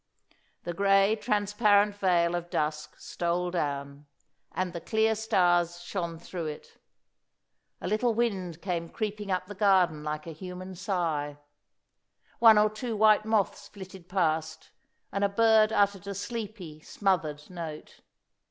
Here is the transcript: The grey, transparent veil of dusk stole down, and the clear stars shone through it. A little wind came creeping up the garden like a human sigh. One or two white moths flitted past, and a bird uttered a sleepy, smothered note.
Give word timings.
The 0.63 0.73
grey, 0.73 1.15
transparent 1.15 1.93
veil 1.95 2.33
of 2.33 2.49
dusk 2.49 2.95
stole 2.99 3.51
down, 3.51 4.07
and 4.51 4.73
the 4.73 4.81
clear 4.81 5.13
stars 5.13 5.79
shone 5.83 6.17
through 6.17 6.47
it. 6.47 6.79
A 7.79 7.87
little 7.87 8.15
wind 8.15 8.63
came 8.63 8.89
creeping 8.89 9.29
up 9.29 9.45
the 9.45 9.53
garden 9.53 10.03
like 10.03 10.25
a 10.25 10.31
human 10.31 10.73
sigh. 10.73 11.37
One 12.39 12.57
or 12.57 12.71
two 12.71 12.97
white 12.97 13.25
moths 13.25 13.67
flitted 13.67 14.09
past, 14.09 14.71
and 15.11 15.23
a 15.23 15.29
bird 15.29 15.71
uttered 15.71 16.07
a 16.07 16.15
sleepy, 16.15 16.79
smothered 16.81 17.47
note. 17.51 17.99